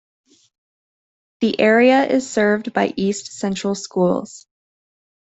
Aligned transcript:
The 1.41 1.59
area 1.59 2.05
is 2.07 2.27
served 2.27 2.73
by 2.73 2.91
East 2.97 3.33
Central 3.37 3.75
Schools. 3.75 4.47